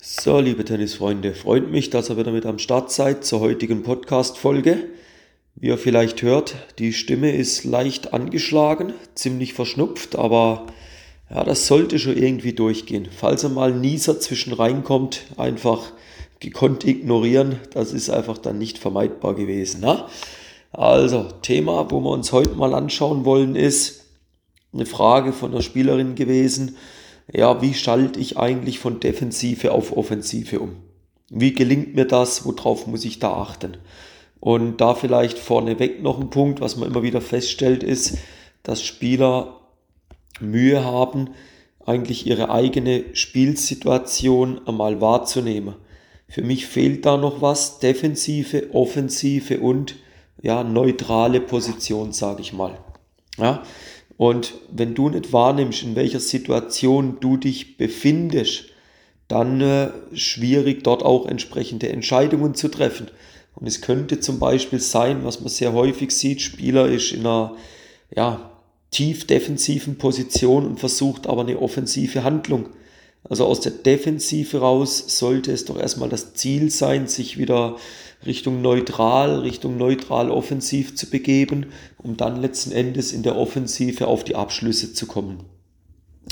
[0.00, 4.86] So, liebe Tennisfreunde, freut mich, dass ihr wieder mit am Start seid zur heutigen Podcast-Folge.
[5.56, 10.66] Wie ihr vielleicht hört, die Stimme ist leicht angeschlagen, ziemlich verschnupft, aber
[11.28, 13.08] ja, das sollte schon irgendwie durchgehen.
[13.10, 15.92] Falls ihr mal Nieser zwischen reinkommt, einfach
[16.38, 19.80] gekonnt ignorieren, das ist einfach dann nicht vermeidbar gewesen.
[19.80, 20.04] Ne?
[20.70, 24.04] Also, Thema, wo wir uns heute mal anschauen wollen, ist
[24.72, 26.76] eine Frage von der Spielerin gewesen
[27.32, 30.76] ja, wie schalte ich eigentlich von Defensive auf Offensive um?
[31.30, 32.46] Wie gelingt mir das?
[32.46, 33.76] Worauf muss ich da achten?
[34.40, 38.18] Und da vielleicht vorneweg noch ein Punkt, was man immer wieder feststellt, ist,
[38.62, 39.60] dass Spieler
[40.40, 41.30] Mühe haben,
[41.84, 45.74] eigentlich ihre eigene Spielsituation einmal wahrzunehmen.
[46.28, 49.96] Für mich fehlt da noch was, defensive, offensive und
[50.42, 52.78] ja, neutrale Position, sage ich mal.
[53.38, 53.62] Ja,
[54.18, 58.64] und wenn du nicht wahrnimmst, in welcher Situation du dich befindest,
[59.28, 63.06] dann äh, schwierig dort auch entsprechende Entscheidungen zu treffen.
[63.54, 67.54] Und es könnte zum Beispiel sein, was man sehr häufig sieht, Spieler ist in einer
[68.14, 68.50] ja,
[68.90, 72.70] tief defensiven Position und versucht aber eine offensive Handlung.
[73.24, 77.76] Also aus der Defensive raus sollte es doch erstmal das Ziel sein, sich wieder
[78.26, 81.66] Richtung neutral, Richtung neutral offensiv zu begeben,
[81.98, 85.44] um dann letzten Endes in der Offensive auf die Abschlüsse zu kommen.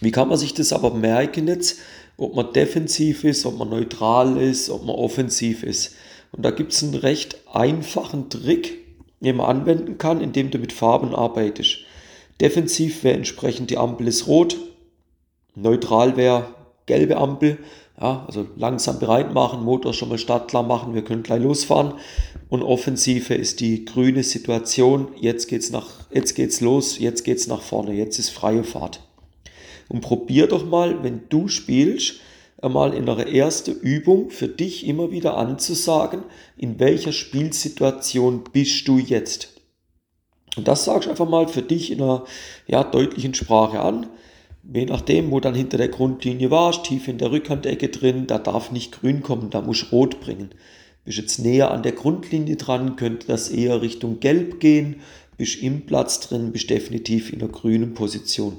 [0.00, 1.78] Wie kann man sich das aber merken jetzt,
[2.16, 5.94] ob man defensiv ist, ob man neutral ist, ob man offensiv ist?
[6.32, 8.84] Und da gibt es einen recht einfachen Trick,
[9.20, 11.78] den man anwenden kann, indem du mit Farben arbeitest.
[12.40, 14.56] Defensiv wäre entsprechend die Ampel ist rot,
[15.54, 16.54] neutral wäre
[16.88, 17.58] gelbe Ampel
[18.00, 21.94] ja, also langsam bereit machen, Motor schon mal startklar machen, wir können gleich losfahren.
[22.48, 25.08] Und Offensive ist die grüne Situation.
[25.20, 29.00] Jetzt geht's nach, jetzt geht's los, jetzt geht's nach vorne, jetzt ist freie Fahrt.
[29.88, 32.20] Und probier doch mal, wenn du spielst,
[32.60, 36.22] einmal in einer ersten Übung für dich immer wieder anzusagen,
[36.56, 39.60] in welcher Spielsituation bist du jetzt.
[40.56, 42.24] Und das sagst du einfach mal für dich in einer
[42.66, 44.08] ja, deutlichen Sprache an
[44.72, 48.70] je nachdem, wo dann hinter der Grundlinie warst, tief in der Rückhandecke drin, da darf
[48.70, 50.50] nicht grün kommen, da muss rot bringen.
[51.04, 54.96] Bist jetzt näher an der Grundlinie dran, könnte das eher Richtung gelb gehen.
[55.38, 58.56] Bist im Platz drin, bist definitiv in der grünen Position.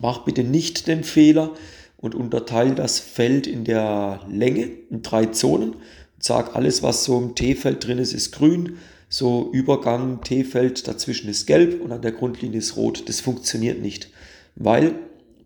[0.00, 1.52] Mach bitte nicht den Fehler
[1.96, 5.76] und unterteile das Feld in der Länge in drei Zonen.
[6.20, 8.76] Sag, alles, was so im T-Feld drin ist, ist grün.
[9.08, 13.08] So Übergang T-Feld dazwischen ist gelb und an der Grundlinie ist rot.
[13.08, 14.10] Das funktioniert nicht,
[14.54, 14.94] weil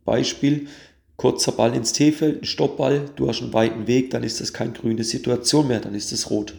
[0.05, 0.69] Beispiel,
[1.17, 4.73] kurzer Ball ins T-Feld, ein Stoppball, du hast einen weiten Weg, dann ist das keine
[4.73, 6.55] grüne Situation mehr, dann ist das rot.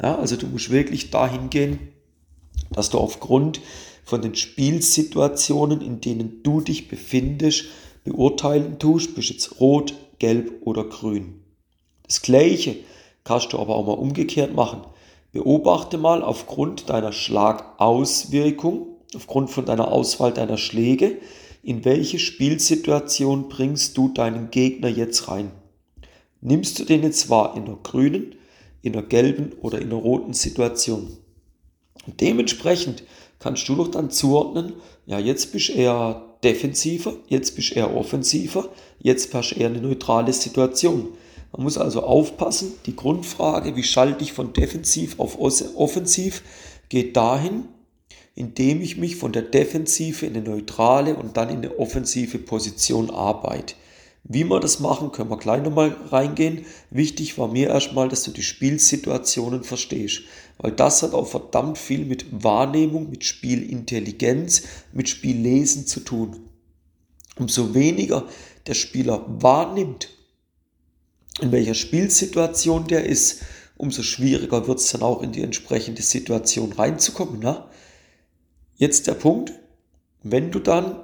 [0.00, 1.78] Ja, also du musst wirklich dahin gehen,
[2.70, 3.60] dass du aufgrund
[4.04, 7.66] von den Spielsituationen, in denen du dich befindest,
[8.04, 11.40] beurteilen tust, bist jetzt rot, gelb oder grün.
[12.06, 12.76] Das gleiche
[13.24, 14.80] kannst du aber auch mal umgekehrt machen.
[15.32, 21.18] Beobachte mal aufgrund deiner Schlagauswirkung, aufgrund von deiner Auswahl deiner Schläge,
[21.62, 25.50] in welche Spielsituation bringst du deinen Gegner jetzt rein?
[26.40, 28.36] Nimmst du den jetzt wahr in der grünen,
[28.82, 31.16] in der gelben oder in der roten Situation?
[32.06, 33.02] Und dementsprechend
[33.38, 34.74] kannst du doch dann zuordnen,
[35.06, 38.68] ja, jetzt bist du eher defensiver, jetzt bist du eher offensiver,
[39.00, 41.08] jetzt hast du eher eine neutrale Situation.
[41.52, 46.42] Man muss also aufpassen, die Grundfrage, wie schalte ich von defensiv auf offensiv,
[46.88, 47.64] geht dahin,
[48.38, 53.10] indem ich mich von der Defensive in eine neutrale und dann in eine offensive Position
[53.10, 53.74] arbeite.
[54.22, 56.64] Wie wir das machen, können wir gleich nochmal reingehen.
[56.90, 60.20] Wichtig war mir erstmal, dass du die Spielsituationen verstehst,
[60.58, 64.62] weil das hat auch verdammt viel mit Wahrnehmung, mit Spielintelligenz,
[64.92, 66.36] mit Spiellesen zu tun.
[67.34, 68.28] Umso weniger
[68.68, 70.10] der Spieler wahrnimmt,
[71.40, 73.42] in welcher Spielsituation der ist,
[73.76, 77.40] umso schwieriger wird es dann auch in die entsprechende Situation reinzukommen.
[77.40, 77.64] Ne?
[78.78, 79.52] Jetzt der Punkt,
[80.22, 81.00] wenn du dann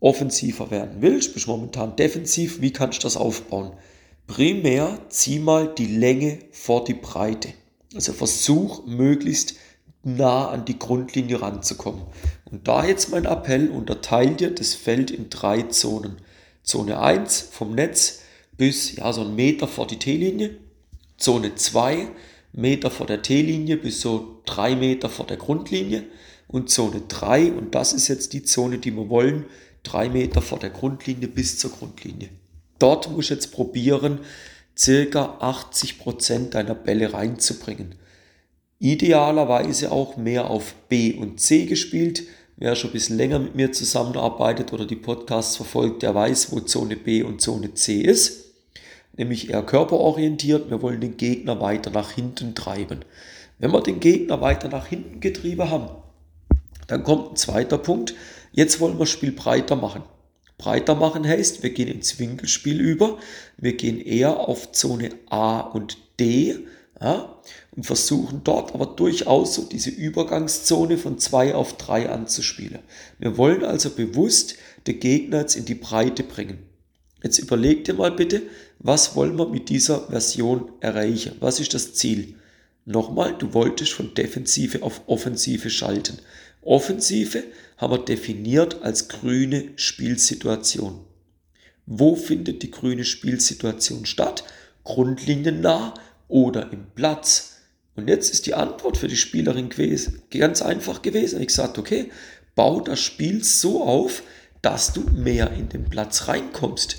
[0.00, 3.72] offensiver werden willst, bist momentan defensiv, wie kannst du das aufbauen?
[4.26, 7.54] Primär zieh mal die Länge vor die Breite.
[7.94, 9.54] Also versuch möglichst
[10.02, 12.02] nah an die Grundlinie ranzukommen.
[12.44, 16.16] Und da jetzt mein Appell, unterteil dir das Feld in drei Zonen.
[16.62, 18.20] Zone 1 vom Netz
[18.58, 20.58] bis ja, so einen Meter vor die T-Linie.
[21.16, 22.08] Zone 2
[22.52, 26.04] Meter vor der T-Linie bis so drei Meter vor der Grundlinie
[26.50, 29.44] und Zone 3, und das ist jetzt die Zone, die wir wollen,
[29.82, 32.28] drei Meter vor der Grundlinie bis zur Grundlinie.
[32.78, 34.18] Dort muss ich jetzt probieren,
[34.76, 37.94] circa 80 Prozent deiner Bälle reinzubringen.
[38.78, 42.24] Idealerweise auch mehr auf B und C gespielt.
[42.56, 46.60] Wer schon ein bisschen länger mit mir zusammenarbeitet oder die Podcasts verfolgt, der weiß, wo
[46.60, 48.46] Zone B und Zone C ist.
[49.16, 50.70] nämlich eher körperorientiert.
[50.70, 53.00] Wir wollen den Gegner weiter nach hinten treiben.
[53.58, 55.90] Wenn wir den Gegner weiter nach hinten getrieben haben,
[56.90, 58.14] dann kommt ein zweiter Punkt.
[58.52, 60.02] Jetzt wollen wir das Spiel breiter machen.
[60.58, 63.18] Breiter machen heißt, wir gehen ins Winkelspiel über.
[63.56, 66.66] Wir gehen eher auf Zone A und D
[67.00, 67.40] ja,
[67.74, 72.80] und versuchen dort aber durchaus so diese Übergangszone von 2 auf 3 anzuspielen.
[73.18, 76.58] Wir wollen also bewusst den Gegner jetzt in die Breite bringen.
[77.22, 78.42] Jetzt überleg dir mal bitte,
[78.78, 81.36] was wollen wir mit dieser Version erreichen?
[81.40, 82.34] Was ist das Ziel?
[82.84, 86.18] Nochmal, du wolltest von Defensive auf Offensive schalten.
[86.62, 87.44] Offensive
[87.76, 91.04] haben wir definiert als grüne Spielsituation.
[91.86, 94.44] Wo findet die grüne Spielsituation statt?
[94.84, 95.94] Grundliniennah
[96.28, 97.56] oder im Platz?
[97.96, 101.40] Und jetzt ist die Antwort für die Spielerin gewesen, ganz einfach gewesen.
[101.40, 102.10] Ich sagte, okay,
[102.54, 104.22] bau das Spiel so auf,
[104.62, 106.98] dass du mehr in den Platz reinkommst.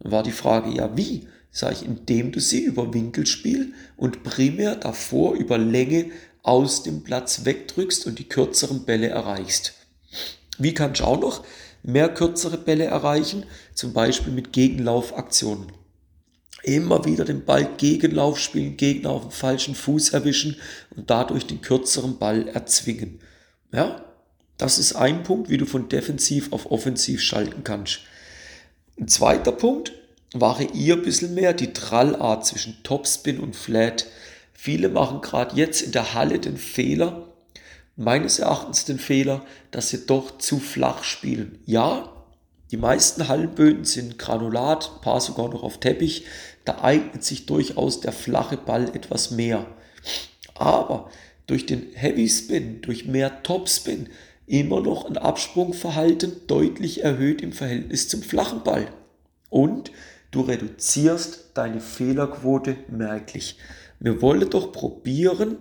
[0.00, 1.28] Dann war die Frage, ja wie?
[1.52, 6.10] Sag ich, indem du sie über Winkelspiel und primär davor über Länge
[6.42, 9.74] aus dem Platz wegdrückst und die kürzeren Bälle erreichst.
[10.58, 11.44] Wie kannst du auch noch
[11.82, 13.44] mehr kürzere Bälle erreichen?
[13.74, 15.72] Zum Beispiel mit Gegenlaufaktionen.
[16.62, 20.56] Immer wieder den Ball Gegenlauf spielen, Gegner auf dem falschen Fuß erwischen
[20.94, 23.20] und dadurch den kürzeren Ball erzwingen.
[23.72, 24.04] Ja,
[24.58, 28.00] das ist ein Punkt, wie du von defensiv auf offensiv schalten kannst.
[28.98, 29.92] Ein zweiter Punkt,
[30.32, 34.06] variier ein bisschen mehr die Trallart zwischen Topspin und Flat.
[34.52, 37.28] Viele machen gerade jetzt in der Halle den Fehler,
[37.96, 41.58] meines Erachtens den Fehler, dass sie doch zu flach spielen.
[41.66, 42.12] Ja,
[42.70, 46.24] die meisten Hallenböden sind Granulat, ein paar sogar noch auf Teppich.
[46.64, 49.66] Da eignet sich durchaus der flache Ball etwas mehr.
[50.54, 51.10] Aber
[51.46, 54.08] durch den Heavy Spin, durch mehr Topspin,
[54.46, 58.86] immer noch ein Absprungverhalten deutlich erhöht im Verhältnis zum flachen Ball.
[59.48, 59.90] Und
[60.30, 63.56] du reduzierst deine Fehlerquote merklich.
[63.98, 65.58] Wir wollen doch probieren,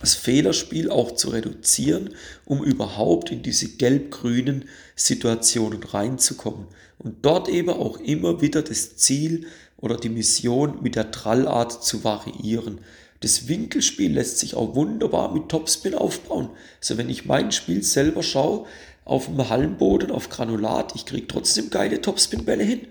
[0.00, 2.10] das Fehlerspiel auch zu reduzieren,
[2.44, 4.66] um überhaupt in diese gelb-grünen
[4.96, 6.66] Situationen reinzukommen.
[6.98, 9.46] Und dort eben auch immer wieder das Ziel
[9.76, 12.80] oder die Mission mit der Trallart zu variieren.
[13.20, 16.50] Das Winkelspiel lässt sich auch wunderbar mit Topspin aufbauen.
[16.80, 18.66] Also wenn ich mein Spiel selber schaue,
[19.04, 22.86] auf dem Hallenboden, auf Granulat, ich kriege trotzdem geile Topspin-Bälle hin.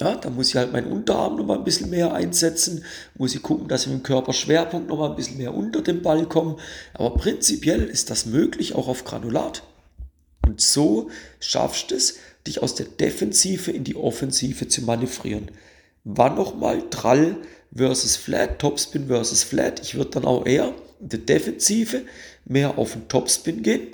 [0.00, 2.84] Ja, da muss ich halt meinen Unterarm noch mal ein bisschen mehr einsetzen,
[3.16, 6.00] muss ich gucken, dass ich mit dem Körperschwerpunkt noch mal ein bisschen mehr unter den
[6.00, 6.56] Ball komme.
[6.94, 9.62] Aber prinzipiell ist das möglich, auch auf Granulat.
[10.46, 12.16] Und so schaffst du es,
[12.46, 15.50] dich aus der Defensive in die Offensive zu manövrieren.
[16.04, 17.36] Wann nochmal Trall
[17.74, 19.80] versus Flat, Topspin versus Flat.
[19.82, 22.02] Ich würde dann auch eher in der Defensive
[22.46, 23.88] mehr auf den Topspin gehen.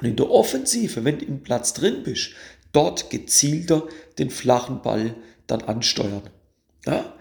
[0.00, 2.30] Und in der Offensive, wenn du im Platz drin bist,
[2.72, 3.86] dort gezielter
[4.18, 5.14] den flachen Ball
[5.46, 6.22] dann ansteuern.
[6.86, 7.14] Ja,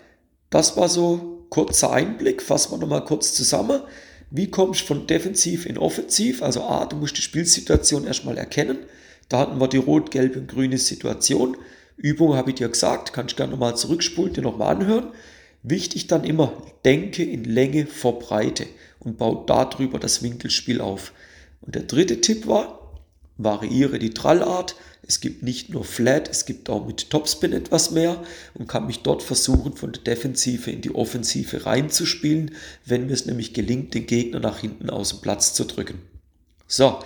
[0.50, 2.42] das war so kurzer Einblick.
[2.42, 3.82] Fassen wir nochmal kurz zusammen.
[4.30, 6.42] Wie kommst du von defensiv in offensiv?
[6.42, 8.80] Also A, du musst die Spielsituation erstmal erkennen.
[9.28, 11.58] Da hatten wir die rot, gelbe und grüne Situation.
[11.98, 15.12] Übung habe ich dir gesagt, kannst du gerne nochmal zurückspulen, dir nochmal anhören.
[15.64, 16.54] Wichtig dann immer,
[16.86, 18.66] denke in Länge vor Breite
[19.00, 21.14] und baue darüber das Winkelspiel auf.
[21.62, 22.81] Und der dritte Tipp war,
[23.44, 24.76] variiere die Trallart.
[25.08, 28.24] Es gibt nicht nur Flat, es gibt auch mit Topspin etwas mehr
[28.54, 32.52] und kann mich dort versuchen, von der Defensive in die Offensive reinzuspielen,
[32.86, 36.00] wenn mir es nämlich gelingt, den Gegner nach hinten aus dem Platz zu drücken.
[36.68, 37.00] So,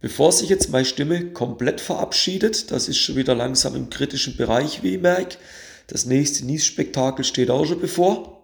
[0.00, 4.82] bevor sich jetzt meine Stimme komplett verabschiedet, das ist schon wieder langsam im kritischen Bereich,
[4.82, 5.36] wie ich merke,
[5.86, 8.42] das nächste Nies-Spektakel steht auch schon bevor.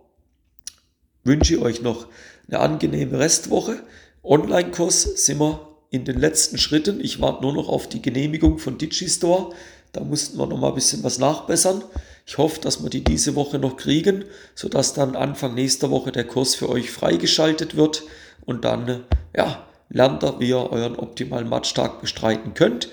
[1.25, 2.07] Wünsche ich euch noch
[2.49, 3.83] eine angenehme Restwoche.
[4.23, 7.01] Online-Kurs sind wir in den letzten Schritten.
[7.01, 9.55] Ich warte nur noch auf die Genehmigung von Digistore.
[9.93, 11.83] Da mussten wir noch mal ein bisschen was nachbessern.
[12.27, 16.25] Ich hoffe, dass wir die diese Woche noch kriegen, sodass dann Anfang nächster Woche der
[16.25, 18.05] Kurs für euch freigeschaltet wird
[18.47, 19.05] und dann,
[19.37, 22.89] ja, lernt ihr, wie ihr euren optimalen Matchtag bestreiten könnt.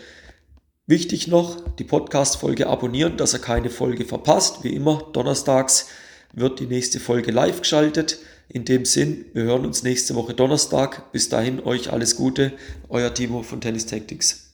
[0.87, 4.63] Wichtig noch, die Podcast-Folge abonnieren, dass ihr keine Folge verpasst.
[4.63, 5.89] Wie immer, donnerstags
[6.33, 8.17] wird die nächste Folge live geschaltet.
[8.49, 11.11] In dem Sinn, wir hören uns nächste Woche Donnerstag.
[11.11, 12.53] Bis dahin, euch alles Gute.
[12.87, 14.46] Euer Timo von Tennis Tactics.